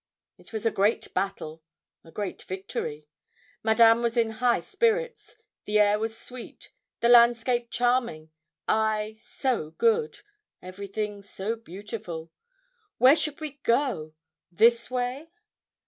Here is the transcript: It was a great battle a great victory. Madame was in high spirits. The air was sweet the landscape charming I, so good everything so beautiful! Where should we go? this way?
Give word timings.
It 0.39 0.51
was 0.51 0.65
a 0.65 0.71
great 0.71 1.13
battle 1.13 1.61
a 2.03 2.11
great 2.11 2.41
victory. 2.41 3.05
Madame 3.61 4.01
was 4.01 4.17
in 4.17 4.31
high 4.41 4.61
spirits. 4.61 5.35
The 5.65 5.77
air 5.79 5.99
was 5.99 6.17
sweet 6.17 6.71
the 7.01 7.07
landscape 7.07 7.69
charming 7.69 8.31
I, 8.67 9.17
so 9.19 9.69
good 9.77 10.21
everything 10.59 11.21
so 11.21 11.55
beautiful! 11.55 12.31
Where 12.97 13.15
should 13.15 13.39
we 13.39 13.59
go? 13.61 14.15
this 14.51 14.89
way? 14.89 15.29